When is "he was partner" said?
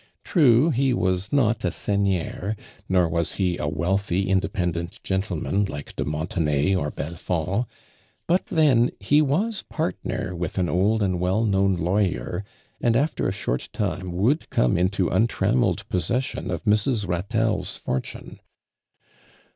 8.99-10.35